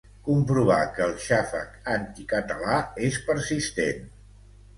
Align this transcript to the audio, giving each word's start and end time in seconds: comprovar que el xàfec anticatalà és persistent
comprovar 0.27 0.77
que 0.95 1.03
el 1.07 1.13
xàfec 1.27 1.91
anticatalà 1.97 2.79
és 3.11 3.21
persistent 3.29 4.03